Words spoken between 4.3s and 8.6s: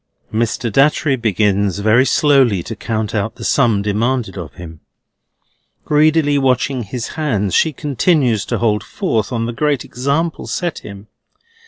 of him. Greedily watching his hands, she continues to